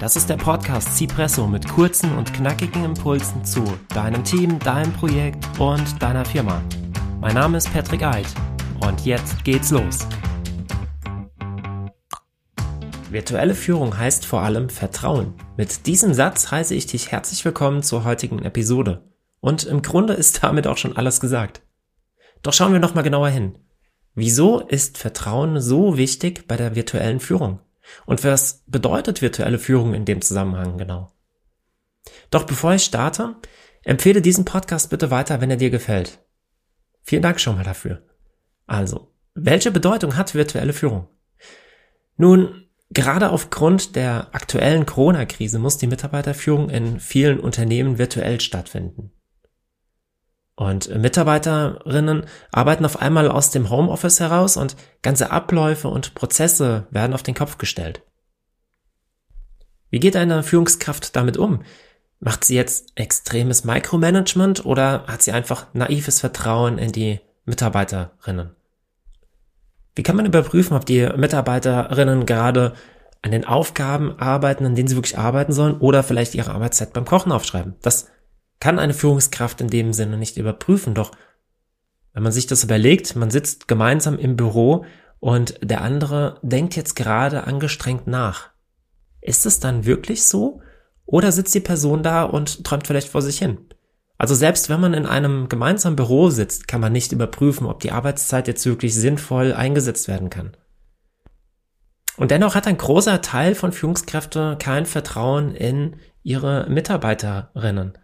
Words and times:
Das 0.00 0.14
ist 0.14 0.30
der 0.30 0.36
Podcast 0.36 0.96
Cipresso 0.96 1.48
mit 1.48 1.66
kurzen 1.66 2.16
und 2.16 2.32
knackigen 2.32 2.84
Impulsen 2.84 3.44
zu 3.44 3.64
deinem 3.88 4.22
Team, 4.22 4.60
deinem 4.60 4.92
Projekt 4.92 5.44
und 5.58 6.00
deiner 6.00 6.24
Firma. 6.24 6.62
Mein 7.20 7.34
Name 7.34 7.58
ist 7.58 7.72
Patrick 7.72 8.04
Eid 8.04 8.28
und 8.86 9.04
jetzt 9.04 9.42
geht's 9.44 9.72
los. 9.72 10.06
Virtuelle 13.10 13.56
Führung 13.56 13.98
heißt 13.98 14.24
vor 14.24 14.42
allem 14.42 14.68
Vertrauen. 14.68 15.34
Mit 15.56 15.88
diesem 15.88 16.14
Satz 16.14 16.52
heiße 16.52 16.76
ich 16.76 16.86
dich 16.86 17.10
herzlich 17.10 17.44
willkommen 17.44 17.82
zur 17.82 18.04
heutigen 18.04 18.38
Episode. 18.44 19.02
Und 19.40 19.64
im 19.64 19.82
Grunde 19.82 20.12
ist 20.12 20.44
damit 20.44 20.68
auch 20.68 20.76
schon 20.76 20.96
alles 20.96 21.18
gesagt. 21.18 21.62
Doch 22.42 22.52
schauen 22.52 22.72
wir 22.72 22.78
nochmal 22.78 23.02
genauer 23.02 23.30
hin. 23.30 23.58
Wieso 24.14 24.60
ist 24.60 24.96
Vertrauen 24.96 25.60
so 25.60 25.96
wichtig 25.96 26.46
bei 26.46 26.56
der 26.56 26.76
virtuellen 26.76 27.18
Führung? 27.18 27.58
Und 28.06 28.24
was 28.24 28.64
bedeutet 28.66 29.22
virtuelle 29.22 29.58
Führung 29.58 29.94
in 29.94 30.04
dem 30.04 30.22
Zusammenhang 30.22 30.78
genau? 30.78 31.12
Doch 32.30 32.44
bevor 32.44 32.74
ich 32.74 32.84
starte, 32.84 33.36
empfehle 33.84 34.22
diesen 34.22 34.44
Podcast 34.44 34.90
bitte 34.90 35.10
weiter, 35.10 35.40
wenn 35.40 35.50
er 35.50 35.56
dir 35.56 35.70
gefällt. 35.70 36.18
Vielen 37.02 37.22
Dank 37.22 37.40
schon 37.40 37.56
mal 37.56 37.64
dafür. 37.64 38.02
Also, 38.66 39.14
welche 39.34 39.70
Bedeutung 39.70 40.16
hat 40.16 40.34
virtuelle 40.34 40.72
Führung? 40.72 41.08
Nun, 42.16 42.68
gerade 42.90 43.30
aufgrund 43.30 43.96
der 43.96 44.34
aktuellen 44.34 44.84
Corona-Krise 44.84 45.58
muss 45.58 45.78
die 45.78 45.86
Mitarbeiterführung 45.86 46.68
in 46.70 47.00
vielen 47.00 47.40
Unternehmen 47.40 47.98
virtuell 47.98 48.40
stattfinden. 48.40 49.12
Und 50.58 50.92
Mitarbeiterinnen 50.92 52.26
arbeiten 52.50 52.84
auf 52.84 53.00
einmal 53.00 53.30
aus 53.30 53.52
dem 53.52 53.70
Homeoffice 53.70 54.18
heraus 54.18 54.56
und 54.56 54.74
ganze 55.02 55.30
Abläufe 55.30 55.86
und 55.86 56.14
Prozesse 56.14 56.88
werden 56.90 57.14
auf 57.14 57.22
den 57.22 57.36
Kopf 57.36 57.58
gestellt. 57.58 58.02
Wie 59.90 60.00
geht 60.00 60.16
eine 60.16 60.42
Führungskraft 60.42 61.14
damit 61.14 61.36
um? 61.36 61.62
Macht 62.18 62.44
sie 62.44 62.56
jetzt 62.56 62.90
extremes 62.96 63.62
Micromanagement 63.62 64.66
oder 64.66 65.06
hat 65.06 65.22
sie 65.22 65.30
einfach 65.30 65.68
naives 65.74 66.18
Vertrauen 66.18 66.78
in 66.78 66.90
die 66.90 67.20
Mitarbeiterinnen? 67.44 68.50
Wie 69.94 70.02
kann 70.02 70.16
man 70.16 70.26
überprüfen, 70.26 70.76
ob 70.76 70.84
die 70.86 71.08
Mitarbeiterinnen 71.16 72.26
gerade 72.26 72.74
an 73.22 73.30
den 73.30 73.44
Aufgaben 73.44 74.18
arbeiten, 74.18 74.66
an 74.66 74.74
denen 74.74 74.88
sie 74.88 74.96
wirklich 74.96 75.18
arbeiten 75.18 75.52
sollen 75.52 75.78
oder 75.78 76.02
vielleicht 76.02 76.34
ihre 76.34 76.50
Arbeitszeit 76.50 76.92
beim 76.92 77.04
Kochen 77.04 77.30
aufschreiben? 77.30 77.76
Das 77.80 78.08
kann 78.60 78.78
eine 78.78 78.94
Führungskraft 78.94 79.60
in 79.60 79.68
dem 79.68 79.92
Sinne 79.92 80.18
nicht 80.18 80.36
überprüfen. 80.36 80.94
Doch 80.94 81.12
wenn 82.12 82.22
man 82.22 82.32
sich 82.32 82.46
das 82.46 82.64
überlegt, 82.64 83.16
man 83.16 83.30
sitzt 83.30 83.68
gemeinsam 83.68 84.18
im 84.18 84.36
Büro 84.36 84.84
und 85.20 85.58
der 85.62 85.82
andere 85.82 86.38
denkt 86.42 86.76
jetzt 86.76 86.96
gerade 86.96 87.44
angestrengt 87.44 88.06
nach. 88.06 88.50
Ist 89.20 89.46
es 89.46 89.60
dann 89.60 89.84
wirklich 89.84 90.24
so? 90.24 90.60
Oder 91.04 91.32
sitzt 91.32 91.54
die 91.54 91.60
Person 91.60 92.02
da 92.02 92.24
und 92.24 92.64
träumt 92.64 92.86
vielleicht 92.86 93.08
vor 93.08 93.22
sich 93.22 93.38
hin? 93.38 93.58
Also 94.18 94.34
selbst 94.34 94.68
wenn 94.68 94.80
man 94.80 94.94
in 94.94 95.06
einem 95.06 95.48
gemeinsamen 95.48 95.96
Büro 95.96 96.28
sitzt, 96.28 96.66
kann 96.66 96.80
man 96.80 96.92
nicht 96.92 97.12
überprüfen, 97.12 97.66
ob 97.66 97.80
die 97.80 97.92
Arbeitszeit 97.92 98.48
jetzt 98.48 98.66
wirklich 98.66 98.94
sinnvoll 98.94 99.52
eingesetzt 99.52 100.08
werden 100.08 100.28
kann. 100.28 100.56
Und 102.16 102.32
dennoch 102.32 102.56
hat 102.56 102.66
ein 102.66 102.76
großer 102.76 103.22
Teil 103.22 103.54
von 103.54 103.70
Führungskräften 103.70 104.58
kein 104.58 104.86
Vertrauen 104.86 105.54
in 105.54 105.96
ihre 106.24 106.68
Mitarbeiterinnen. 106.68 107.96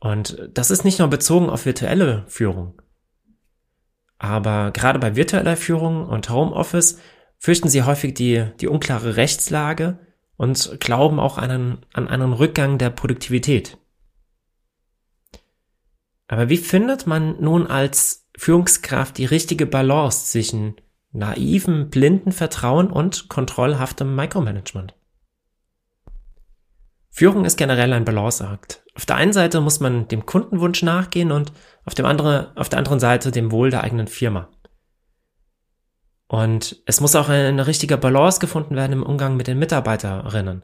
Und 0.00 0.48
das 0.52 0.70
ist 0.70 0.84
nicht 0.84 0.98
nur 0.98 1.08
bezogen 1.08 1.50
auf 1.50 1.66
virtuelle 1.66 2.24
Führung. 2.28 2.80
Aber 4.18 4.70
gerade 4.72 4.98
bei 4.98 5.16
virtueller 5.16 5.56
Führung 5.56 6.06
und 6.06 6.28
Homeoffice 6.30 6.98
fürchten 7.38 7.68
sie 7.68 7.82
häufig 7.82 8.14
die, 8.14 8.46
die 8.60 8.68
unklare 8.68 9.16
Rechtslage 9.16 9.98
und 10.36 10.78
glauben 10.80 11.20
auch 11.20 11.38
an 11.38 11.50
einen, 11.50 11.78
an 11.92 12.08
einen 12.08 12.32
Rückgang 12.32 12.78
der 12.78 12.90
Produktivität. 12.90 13.78
Aber 16.26 16.48
wie 16.48 16.58
findet 16.58 17.06
man 17.06 17.40
nun 17.40 17.66
als 17.66 18.28
Führungskraft 18.36 19.16
die 19.18 19.24
richtige 19.24 19.66
Balance 19.66 20.26
zwischen 20.26 20.76
naiven, 21.12 21.90
blinden 21.90 22.32
Vertrauen 22.32 22.90
und 22.90 23.28
kontrollhaftem 23.28 24.14
Micromanagement? 24.14 24.94
Führung 27.18 27.44
ist 27.44 27.56
generell 27.56 27.92
ein 27.94 28.04
Balanceakt. 28.04 28.84
Auf 28.94 29.04
der 29.04 29.16
einen 29.16 29.32
Seite 29.32 29.60
muss 29.60 29.80
man 29.80 30.06
dem 30.06 30.24
Kundenwunsch 30.24 30.84
nachgehen 30.84 31.32
und 31.32 31.50
auf, 31.84 31.96
dem 31.96 32.06
andere, 32.06 32.52
auf 32.54 32.68
der 32.68 32.78
anderen 32.78 33.00
Seite 33.00 33.32
dem 33.32 33.50
Wohl 33.50 33.70
der 33.70 33.82
eigenen 33.82 34.06
Firma. 34.06 34.48
Und 36.28 36.80
es 36.86 37.00
muss 37.00 37.16
auch 37.16 37.28
eine 37.28 37.66
richtige 37.66 37.98
Balance 37.98 38.38
gefunden 38.38 38.76
werden 38.76 38.92
im 38.92 39.02
Umgang 39.02 39.36
mit 39.36 39.48
den 39.48 39.58
Mitarbeiterinnen. 39.58 40.62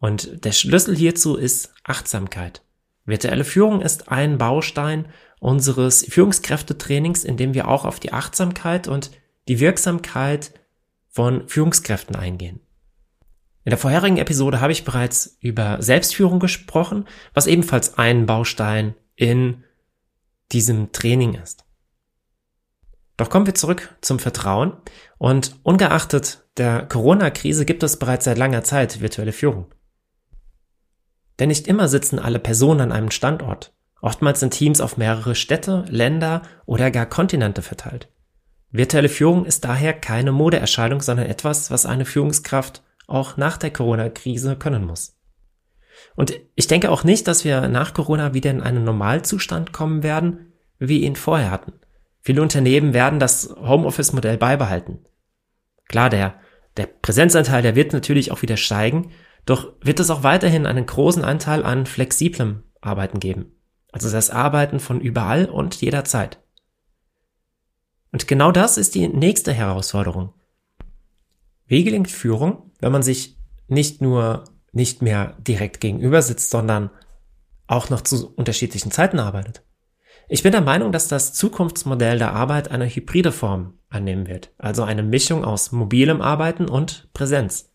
Und 0.00 0.44
der 0.44 0.50
Schlüssel 0.50 0.96
hierzu 0.96 1.36
ist 1.36 1.72
Achtsamkeit. 1.84 2.64
Virtuelle 3.04 3.44
Führung 3.44 3.80
ist 3.80 4.08
ein 4.08 4.38
Baustein 4.38 5.06
unseres 5.38 6.04
Führungskräftetrainings, 6.08 7.22
in 7.22 7.36
dem 7.36 7.54
wir 7.54 7.68
auch 7.68 7.84
auf 7.84 8.00
die 8.00 8.12
Achtsamkeit 8.12 8.88
und 8.88 9.12
die 9.46 9.60
Wirksamkeit 9.60 10.52
von 11.10 11.46
Führungskräften 11.46 12.16
eingehen. 12.16 12.58
In 13.64 13.70
der 13.70 13.78
vorherigen 13.78 14.18
Episode 14.18 14.60
habe 14.60 14.72
ich 14.72 14.84
bereits 14.84 15.36
über 15.40 15.80
Selbstführung 15.80 16.40
gesprochen, 16.40 17.06
was 17.32 17.46
ebenfalls 17.46 17.96
ein 17.96 18.26
Baustein 18.26 18.94
in 19.14 19.62
diesem 20.50 20.92
Training 20.92 21.34
ist. 21.34 21.64
Doch 23.16 23.30
kommen 23.30 23.46
wir 23.46 23.54
zurück 23.54 23.94
zum 24.00 24.18
Vertrauen 24.18 24.72
und 25.18 25.56
ungeachtet 25.62 26.44
der 26.56 26.86
Corona-Krise 26.86 27.64
gibt 27.64 27.82
es 27.82 27.98
bereits 27.98 28.24
seit 28.24 28.36
langer 28.36 28.64
Zeit 28.64 29.00
virtuelle 29.00 29.32
Führung. 29.32 29.66
Denn 31.38 31.48
nicht 31.48 31.66
immer 31.66 31.88
sitzen 31.88 32.18
alle 32.18 32.38
Personen 32.38 32.80
an 32.80 32.92
einem 32.92 33.10
Standort. 33.10 33.72
Oftmals 34.00 34.40
sind 34.40 34.52
Teams 34.52 34.80
auf 34.80 34.96
mehrere 34.96 35.34
Städte, 35.34 35.84
Länder 35.88 36.42
oder 36.66 36.90
gar 36.90 37.06
Kontinente 37.06 37.62
verteilt. 37.62 38.08
Virtuelle 38.70 39.08
Führung 39.08 39.44
ist 39.44 39.64
daher 39.64 39.92
keine 39.92 40.32
Modeerscheinung, 40.32 41.00
sondern 41.00 41.26
etwas, 41.26 41.70
was 41.70 41.86
eine 41.86 42.04
Führungskraft 42.04 42.82
auch 43.12 43.36
nach 43.36 43.56
der 43.56 43.72
Corona-Krise 43.72 44.56
können 44.56 44.84
muss. 44.84 45.16
Und 46.16 46.34
ich 46.54 46.66
denke 46.66 46.90
auch 46.90 47.04
nicht, 47.04 47.28
dass 47.28 47.44
wir 47.44 47.68
nach 47.68 47.94
Corona 47.94 48.34
wieder 48.34 48.50
in 48.50 48.60
einen 48.60 48.84
Normalzustand 48.84 49.72
kommen 49.72 50.02
werden, 50.02 50.52
wie 50.78 50.88
wir 50.88 51.00
ihn 51.00 51.16
vorher 51.16 51.50
hatten. 51.50 51.72
Viele 52.20 52.42
Unternehmen 52.42 52.94
werden 52.94 53.18
das 53.18 53.54
Homeoffice-Modell 53.56 54.38
beibehalten. 54.38 55.04
Klar, 55.88 56.10
der, 56.10 56.34
der 56.76 56.86
Präsenzanteil, 56.86 57.62
der 57.62 57.74
wird 57.74 57.92
natürlich 57.92 58.30
auch 58.30 58.42
wieder 58.42 58.56
steigen, 58.56 59.10
doch 59.44 59.72
wird 59.80 60.00
es 60.00 60.10
auch 60.10 60.22
weiterhin 60.22 60.66
einen 60.66 60.86
großen 60.86 61.24
Anteil 61.24 61.64
an 61.64 61.86
flexiblem 61.86 62.62
Arbeiten 62.80 63.20
geben. 63.20 63.56
Also 63.90 64.10
das 64.10 64.30
Arbeiten 64.30 64.80
von 64.80 65.00
überall 65.00 65.46
und 65.46 65.80
jederzeit. 65.80 66.40
Und 68.12 68.28
genau 68.28 68.52
das 68.52 68.78
ist 68.78 68.94
die 68.94 69.08
nächste 69.08 69.52
Herausforderung. 69.52 70.32
Wie 71.66 71.84
gelingt 71.84 72.10
Führung, 72.10 72.71
wenn 72.82 72.92
man 72.92 73.02
sich 73.02 73.38
nicht 73.68 74.02
nur 74.02 74.44
nicht 74.72 75.00
mehr 75.00 75.36
direkt 75.38 75.80
gegenüber 75.80 76.20
sitzt, 76.20 76.50
sondern 76.50 76.90
auch 77.66 77.88
noch 77.88 78.02
zu 78.02 78.34
unterschiedlichen 78.34 78.90
Zeiten 78.90 79.18
arbeitet? 79.18 79.62
Ich 80.28 80.42
bin 80.42 80.52
der 80.52 80.60
Meinung, 80.60 80.92
dass 80.92 81.08
das 81.08 81.32
Zukunftsmodell 81.32 82.18
der 82.18 82.32
Arbeit 82.32 82.70
eine 82.70 82.86
hybride 82.86 83.32
Form 83.32 83.78
annehmen 83.88 84.26
wird, 84.26 84.52
also 84.58 84.82
eine 84.82 85.02
Mischung 85.02 85.44
aus 85.44 85.72
mobilem 85.72 86.20
Arbeiten 86.20 86.68
und 86.68 87.08
Präsenz. 87.12 87.70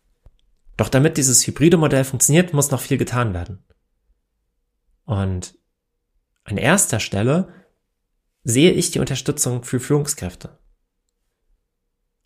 Doch 0.76 0.90
damit 0.90 1.18
dieses 1.18 1.46
hybride 1.48 1.78
Modell 1.78 2.04
funktioniert, 2.04 2.54
muss 2.54 2.72
noch 2.72 2.82
viel 2.82 2.98
getan 2.98 3.34
werden. 3.34 3.64
Und 5.06 5.58
an 6.44 6.58
erster 6.58 7.00
Stelle 7.00 7.48
sehe 8.44 8.72
ich 8.72 8.92
die 8.92 9.00
Unterstützung 9.00 9.64
für 9.64 9.80
Führungskräfte. 9.80 10.58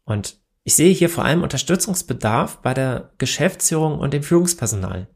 Und 0.04 0.42
ich 0.64 0.76
sehe 0.76 0.94
hier 0.94 1.10
vor 1.10 1.26
allem 1.26 1.44
Unterstützungsbedarf 1.44 2.58
bei 2.62 2.74
der 2.74 3.12
Geschäftsführung 3.18 4.00
und 4.00 4.14
dem 4.14 4.24
Führungspersonal. 4.24 5.08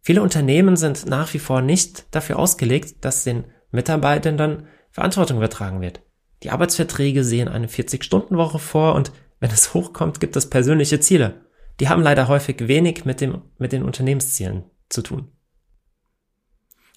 Viele 0.00 0.22
Unternehmen 0.22 0.76
sind 0.76 1.06
nach 1.06 1.32
wie 1.34 1.38
vor 1.38 1.62
nicht 1.62 2.14
dafür 2.14 2.38
ausgelegt, 2.38 3.04
dass 3.04 3.24
den 3.24 3.44
Mitarbeitenden 3.70 4.66
Verantwortung 4.90 5.38
übertragen 5.38 5.80
wird. 5.80 6.02
Die 6.42 6.50
Arbeitsverträge 6.50 7.24
sehen 7.24 7.48
eine 7.48 7.68
40-Stunden-Woche 7.68 8.58
vor 8.58 8.94
und 8.94 9.12
wenn 9.40 9.50
es 9.50 9.74
hochkommt, 9.74 10.20
gibt 10.20 10.36
es 10.36 10.48
persönliche 10.48 11.00
Ziele. 11.00 11.46
Die 11.80 11.88
haben 11.88 12.02
leider 12.02 12.28
häufig 12.28 12.68
wenig 12.68 13.04
mit, 13.04 13.20
dem, 13.20 13.42
mit 13.58 13.72
den 13.72 13.82
Unternehmenszielen 13.82 14.64
zu 14.88 15.02
tun. 15.02 15.32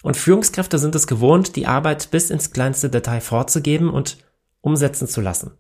Und 0.04 0.16
Führungskräfte 0.16 0.78
sind 0.78 0.96
es 0.96 1.08
gewohnt, 1.08 1.56
die 1.56 1.66
Arbeit 1.66 2.12
bis 2.12 2.30
ins 2.30 2.52
kleinste 2.52 2.90
Detail 2.90 3.22
vorzugeben 3.22 3.90
und 3.90 4.18
umsetzen 4.62 5.08
zu 5.08 5.22
lassen. 5.22 5.58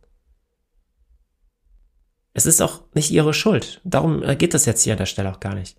Es 2.37 2.45
ist 2.45 2.61
auch 2.61 2.81
nicht 2.93 3.09
ihre 3.09 3.33
Schuld. 3.33 3.81
Darum 3.83 4.21
äh, 4.21 4.35
geht 4.35 4.53
es 4.53 4.65
jetzt 4.65 4.83
hier 4.83 4.93
an 4.93 4.99
der 4.99 5.07
Stelle 5.07 5.31
auch 5.31 5.39
gar 5.39 5.55
nicht. 5.55 5.75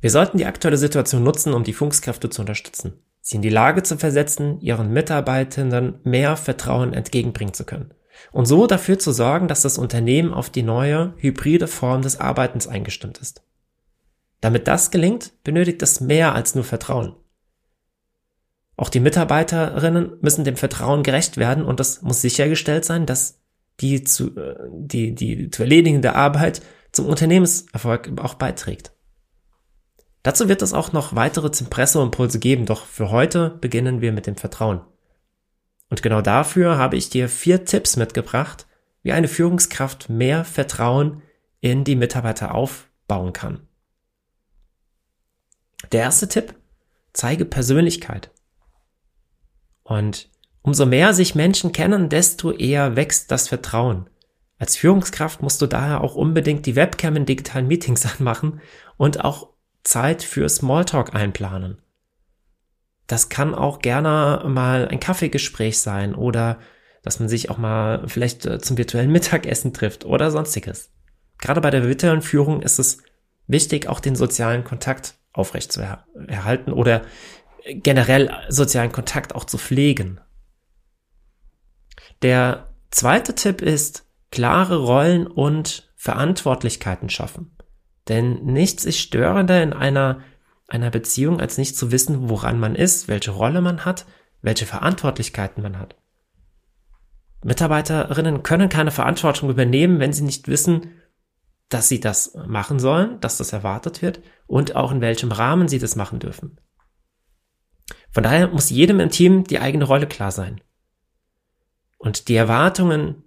Wir 0.00 0.10
sollten 0.10 0.36
die 0.36 0.46
aktuelle 0.46 0.76
Situation 0.76 1.22
nutzen, 1.22 1.54
um 1.54 1.62
die 1.62 1.74
Führungskräfte 1.74 2.28
zu 2.28 2.42
unterstützen, 2.42 2.94
sie 3.20 3.36
in 3.36 3.42
die 3.42 3.48
Lage 3.48 3.84
zu 3.84 3.96
versetzen, 3.96 4.60
ihren 4.60 4.92
Mitarbeitenden 4.92 6.00
mehr 6.02 6.36
Vertrauen 6.36 6.92
entgegenbringen 6.92 7.54
zu 7.54 7.64
können 7.64 7.94
und 8.32 8.46
so 8.46 8.66
dafür 8.66 8.98
zu 8.98 9.12
sorgen, 9.12 9.46
dass 9.46 9.62
das 9.62 9.78
Unternehmen 9.78 10.34
auf 10.34 10.50
die 10.50 10.64
neue 10.64 11.14
hybride 11.18 11.68
Form 11.68 12.02
des 12.02 12.18
Arbeitens 12.18 12.66
eingestimmt 12.66 13.18
ist. 13.18 13.44
Damit 14.40 14.66
das 14.66 14.90
gelingt, 14.90 15.34
benötigt 15.44 15.82
es 15.82 16.00
mehr 16.00 16.34
als 16.34 16.56
nur 16.56 16.64
Vertrauen. 16.64 17.14
Auch 18.76 18.88
die 18.88 18.98
Mitarbeiterinnen 18.98 20.18
müssen 20.20 20.42
dem 20.42 20.56
Vertrauen 20.56 21.04
gerecht 21.04 21.36
werden 21.36 21.64
und 21.64 21.78
es 21.78 22.02
muss 22.02 22.22
sichergestellt 22.22 22.84
sein, 22.84 23.06
dass 23.06 23.41
die 23.82 24.04
zu, 24.04 24.36
äh, 24.36 24.56
die, 24.70 25.14
die 25.14 25.50
zu 25.50 25.62
erledigende 25.62 26.14
Arbeit 26.14 26.62
zum 26.92 27.06
Unternehmenserfolg 27.06 28.18
auch 28.20 28.34
beiträgt. 28.34 28.92
Dazu 30.22 30.48
wird 30.48 30.62
es 30.62 30.72
auch 30.72 30.92
noch 30.92 31.16
weitere 31.16 31.50
Zimpresso-Impulse 31.50 32.38
geben, 32.38 32.64
doch 32.64 32.86
für 32.86 33.10
heute 33.10 33.58
beginnen 33.60 34.00
wir 34.00 34.12
mit 34.12 34.26
dem 34.26 34.36
Vertrauen. 34.36 34.80
Und 35.90 36.02
genau 36.02 36.22
dafür 36.22 36.78
habe 36.78 36.96
ich 36.96 37.10
dir 37.10 37.28
vier 37.28 37.64
Tipps 37.64 37.96
mitgebracht, 37.96 38.66
wie 39.02 39.12
eine 39.12 39.28
Führungskraft 39.28 40.08
mehr 40.08 40.44
Vertrauen 40.44 41.22
in 41.60 41.84
die 41.84 41.96
Mitarbeiter 41.96 42.54
aufbauen 42.54 43.32
kann. 43.32 43.66
Der 45.90 46.02
erste 46.02 46.28
Tipp, 46.28 46.54
zeige 47.12 47.44
Persönlichkeit. 47.44 48.30
Und 49.82 50.30
umso 50.62 50.86
mehr 50.86 51.14
sich 51.14 51.34
Menschen 51.34 51.72
kennen, 51.72 52.08
desto 52.08 52.52
eher 52.52 52.96
wächst 52.96 53.30
das 53.30 53.48
Vertrauen. 53.48 54.08
Als 54.58 54.76
Führungskraft 54.76 55.42
musst 55.42 55.60
du 55.60 55.66
daher 55.66 56.02
auch 56.02 56.14
unbedingt 56.14 56.66
die 56.66 56.76
Webcam 56.76 57.16
in 57.16 57.26
digitalen 57.26 57.66
Meetings 57.66 58.06
anmachen 58.18 58.60
und 58.96 59.24
auch 59.24 59.48
Zeit 59.82 60.22
für 60.22 60.48
Smalltalk 60.48 61.14
einplanen. 61.14 61.78
Das 63.08 63.28
kann 63.28 63.54
auch 63.54 63.80
gerne 63.80 64.44
mal 64.46 64.88
ein 64.88 65.00
Kaffeegespräch 65.00 65.80
sein 65.80 66.14
oder 66.14 66.58
dass 67.02 67.18
man 67.18 67.28
sich 67.28 67.50
auch 67.50 67.58
mal 67.58 68.06
vielleicht 68.06 68.46
äh, 68.46 68.60
zum 68.60 68.78
virtuellen 68.78 69.10
Mittagessen 69.10 69.74
trifft 69.74 70.04
oder 70.04 70.30
sonstiges. 70.30 70.92
Gerade 71.38 71.60
bei 71.60 71.70
der 71.70 71.84
virtuellen 71.84 72.22
Führung 72.22 72.62
ist 72.62 72.78
es 72.78 73.02
wichtig, 73.48 73.88
auch 73.88 73.98
den 73.98 74.14
sozialen 74.14 74.62
Kontakt 74.62 75.16
aufrecht 75.32 75.72
zu 75.72 75.80
erhalten 76.28 76.72
oder 76.72 77.02
generell 77.64 78.30
sozialen 78.48 78.92
Kontakt 78.92 79.34
auch 79.34 79.44
zu 79.44 79.58
pflegen. 79.58 80.20
Der 82.22 82.68
zweite 82.90 83.34
Tipp 83.34 83.62
ist, 83.62 84.06
klare 84.30 84.76
Rollen 84.76 85.26
und 85.26 85.92
Verantwortlichkeiten 85.96 87.08
schaffen. 87.10 87.56
Denn 88.08 88.44
nichts 88.44 88.84
ist 88.84 88.98
störender 88.98 89.62
in 89.62 89.72
einer, 89.72 90.20
einer 90.68 90.90
Beziehung, 90.90 91.40
als 91.40 91.58
nicht 91.58 91.76
zu 91.76 91.92
wissen, 91.92 92.28
woran 92.28 92.58
man 92.58 92.74
ist, 92.74 93.08
welche 93.08 93.32
Rolle 93.32 93.60
man 93.60 93.84
hat, 93.84 94.06
welche 94.40 94.66
Verantwortlichkeiten 94.66 95.62
man 95.62 95.78
hat. 95.78 95.96
Mitarbeiterinnen 97.44 98.42
können 98.42 98.68
keine 98.68 98.90
Verantwortung 98.90 99.50
übernehmen, 99.50 99.98
wenn 99.98 100.12
sie 100.12 100.22
nicht 100.22 100.48
wissen, 100.48 100.92
dass 101.68 101.88
sie 101.88 102.00
das 102.00 102.34
machen 102.46 102.78
sollen, 102.78 103.18
dass 103.20 103.38
das 103.38 103.52
erwartet 103.52 104.02
wird 104.02 104.20
und 104.46 104.76
auch 104.76 104.92
in 104.92 105.00
welchem 105.00 105.32
Rahmen 105.32 105.68
sie 105.68 105.78
das 105.78 105.96
machen 105.96 106.18
dürfen. 106.18 106.60
Von 108.10 108.22
daher 108.22 108.48
muss 108.48 108.70
jedem 108.70 109.00
im 109.00 109.10
Team 109.10 109.44
die 109.44 109.58
eigene 109.58 109.84
Rolle 109.84 110.06
klar 110.06 110.30
sein. 110.30 110.60
Und 112.02 112.26
die 112.26 112.34
Erwartungen 112.34 113.22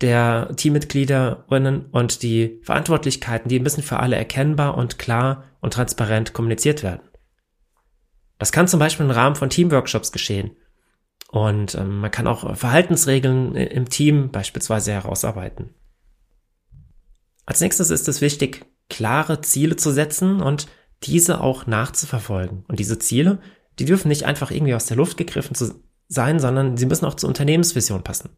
der 0.00 0.54
Teammitgliederinnen 0.54 1.86
und 1.86 2.22
die 2.22 2.60
Verantwortlichkeiten, 2.62 3.48
die 3.48 3.58
müssen 3.58 3.82
für 3.82 3.98
alle 3.98 4.14
erkennbar 4.14 4.78
und 4.78 5.00
klar 5.00 5.42
und 5.60 5.72
transparent 5.72 6.32
kommuniziert 6.32 6.84
werden. 6.84 7.08
Das 8.38 8.52
kann 8.52 8.68
zum 8.68 8.78
Beispiel 8.78 9.06
im 9.06 9.10
Rahmen 9.10 9.34
von 9.34 9.50
Teamworkshops 9.50 10.12
geschehen. 10.12 10.52
Und 11.32 11.74
ähm, 11.74 11.98
man 11.98 12.12
kann 12.12 12.28
auch 12.28 12.56
Verhaltensregeln 12.56 13.56
im 13.56 13.88
Team 13.88 14.30
beispielsweise 14.30 14.92
herausarbeiten. 14.92 15.74
Als 17.44 17.60
nächstes 17.60 17.90
ist 17.90 18.06
es 18.06 18.20
wichtig, 18.20 18.66
klare 18.88 19.40
Ziele 19.40 19.74
zu 19.74 19.90
setzen 19.90 20.40
und 20.40 20.68
diese 21.02 21.40
auch 21.40 21.66
nachzuverfolgen. 21.66 22.64
Und 22.68 22.78
diese 22.78 23.00
Ziele, 23.00 23.40
die 23.80 23.84
dürfen 23.84 24.08
nicht 24.08 24.26
einfach 24.26 24.52
irgendwie 24.52 24.74
aus 24.74 24.86
der 24.86 24.96
Luft 24.96 25.16
gegriffen 25.16 25.56
zu 25.56 25.82
sein, 26.08 26.38
sondern 26.38 26.76
sie 26.76 26.86
müssen 26.86 27.04
auch 27.04 27.14
zur 27.14 27.28
Unternehmensvision 27.28 28.02
passen. 28.02 28.30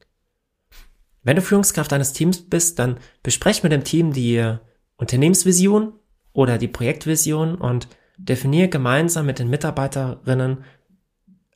Wenn 1.22 1.36
du 1.36 1.42
Führungskraft 1.42 1.92
eines 1.92 2.12
Teams 2.12 2.48
bist, 2.48 2.78
dann 2.78 2.98
besprech 3.22 3.62
mit 3.62 3.72
dem 3.72 3.84
Team 3.84 4.12
die 4.12 4.56
Unternehmensvision 4.96 5.92
oder 6.32 6.58
die 6.58 6.68
Projektvision 6.68 7.54
und 7.56 7.88
definier 8.16 8.68
gemeinsam 8.68 9.26
mit 9.26 9.38
den 9.38 9.50
Mitarbeiterinnen 9.50 10.64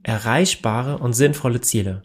erreichbare 0.02 0.98
und 0.98 1.12
sinnvolle 1.12 1.60
Ziele. 1.60 2.02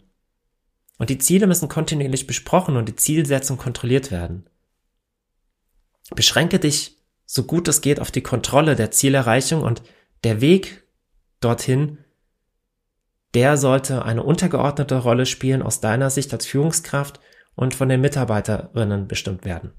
Und 0.98 1.10
die 1.10 1.18
Ziele 1.18 1.46
müssen 1.46 1.68
kontinuierlich 1.68 2.26
besprochen 2.26 2.76
und 2.76 2.88
die 2.88 2.96
Zielsetzung 2.96 3.56
kontrolliert 3.56 4.10
werden. 4.10 4.48
Beschränke 6.14 6.58
dich 6.58 6.98
so 7.24 7.44
gut 7.44 7.68
es 7.68 7.82
geht 7.82 8.00
auf 8.00 8.10
die 8.10 8.22
Kontrolle 8.22 8.74
der 8.74 8.90
Zielerreichung 8.90 9.62
und 9.62 9.82
der 10.24 10.40
Weg 10.40 10.84
dorthin, 11.40 11.98
der 13.38 13.56
sollte 13.56 14.04
eine 14.04 14.24
untergeordnete 14.24 14.96
Rolle 14.96 15.24
spielen 15.24 15.62
aus 15.62 15.78
deiner 15.78 16.10
Sicht 16.10 16.32
als 16.32 16.44
Führungskraft 16.44 17.20
und 17.54 17.72
von 17.72 17.88
den 17.88 18.00
Mitarbeiterinnen 18.00 19.06
bestimmt 19.06 19.44
werden. 19.44 19.74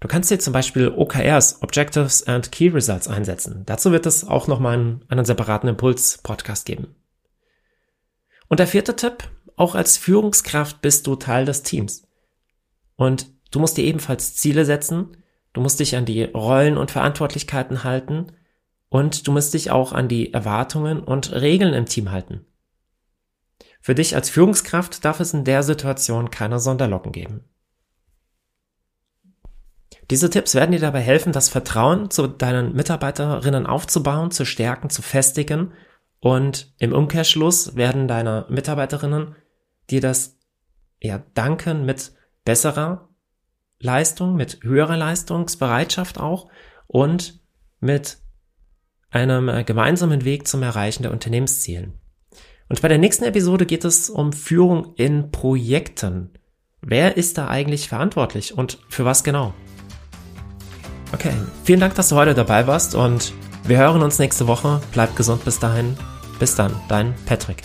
Du 0.00 0.08
kannst 0.08 0.28
hier 0.28 0.38
zum 0.38 0.52
Beispiel 0.52 0.88
OKRs, 0.94 1.62
Objectives 1.62 2.26
and 2.26 2.52
Key 2.52 2.68
Results 2.68 3.08
einsetzen. 3.08 3.62
Dazu 3.64 3.90
wird 3.90 4.04
es 4.04 4.28
auch 4.28 4.48
nochmal 4.48 4.74
einen, 4.74 5.02
einen 5.08 5.24
separaten 5.24 5.66
Impuls-Podcast 5.70 6.66
geben. 6.66 6.94
Und 8.48 8.60
der 8.60 8.66
vierte 8.66 8.96
Tipp, 8.96 9.30
auch 9.56 9.74
als 9.74 9.96
Führungskraft 9.96 10.82
bist 10.82 11.06
du 11.06 11.16
Teil 11.16 11.46
des 11.46 11.62
Teams. 11.62 12.06
Und 12.96 13.28
du 13.50 13.60
musst 13.60 13.78
dir 13.78 13.84
ebenfalls 13.84 14.36
Ziele 14.36 14.66
setzen, 14.66 15.16
du 15.54 15.62
musst 15.62 15.80
dich 15.80 15.96
an 15.96 16.04
die 16.04 16.24
Rollen 16.24 16.76
und 16.76 16.90
Verantwortlichkeiten 16.90 17.82
halten 17.82 18.32
und 18.92 19.26
du 19.26 19.32
musst 19.32 19.54
dich 19.54 19.70
auch 19.70 19.94
an 19.94 20.06
die 20.06 20.34
Erwartungen 20.34 21.00
und 21.02 21.32
Regeln 21.32 21.72
im 21.72 21.86
Team 21.86 22.10
halten. 22.10 22.44
Für 23.80 23.94
dich 23.94 24.14
als 24.14 24.28
Führungskraft 24.28 25.02
darf 25.06 25.18
es 25.18 25.32
in 25.32 25.44
der 25.44 25.62
Situation 25.62 26.30
keine 26.30 26.58
Sonderlocken 26.60 27.10
geben. 27.10 27.42
Diese 30.10 30.28
Tipps 30.28 30.54
werden 30.54 30.72
dir 30.72 30.80
dabei 30.80 31.00
helfen, 31.00 31.32
das 31.32 31.48
Vertrauen 31.48 32.10
zu 32.10 32.26
deinen 32.26 32.74
Mitarbeiterinnen 32.74 33.66
aufzubauen, 33.66 34.30
zu 34.30 34.44
stärken, 34.44 34.90
zu 34.90 35.00
festigen 35.00 35.72
und 36.20 36.74
im 36.78 36.92
Umkehrschluss 36.92 37.74
werden 37.74 38.08
deine 38.08 38.44
Mitarbeiterinnen 38.50 39.36
dir 39.88 40.02
das 40.02 40.38
ja 41.00 41.22
danken 41.32 41.86
mit 41.86 42.12
besserer 42.44 43.08
Leistung, 43.78 44.36
mit 44.36 44.62
höherer 44.62 44.98
Leistungsbereitschaft 44.98 46.20
auch 46.20 46.48
und 46.88 47.40
mit 47.80 48.21
einem 49.12 49.64
gemeinsamen 49.64 50.24
Weg 50.24 50.48
zum 50.48 50.62
Erreichen 50.62 51.02
der 51.02 51.12
Unternehmenszielen. 51.12 51.92
Und 52.68 52.80
bei 52.80 52.88
der 52.88 52.98
nächsten 52.98 53.24
Episode 53.24 53.66
geht 53.66 53.84
es 53.84 54.08
um 54.08 54.32
Führung 54.32 54.94
in 54.96 55.30
Projekten. 55.30 56.30
Wer 56.80 57.16
ist 57.16 57.38
da 57.38 57.48
eigentlich 57.48 57.88
verantwortlich 57.88 58.56
und 58.56 58.78
für 58.88 59.04
was 59.04 59.22
genau? 59.22 59.54
Okay, 61.12 61.32
vielen 61.64 61.80
Dank, 61.80 61.94
dass 61.94 62.08
du 62.08 62.16
heute 62.16 62.34
dabei 62.34 62.66
warst 62.66 62.94
und 62.94 63.34
wir 63.64 63.78
hören 63.78 64.02
uns 64.02 64.18
nächste 64.18 64.46
Woche. 64.46 64.80
Bleib 64.92 65.14
gesund 65.14 65.44
bis 65.44 65.58
dahin. 65.58 65.96
Bis 66.38 66.54
dann, 66.54 66.74
dein 66.88 67.14
Patrick. 67.26 67.62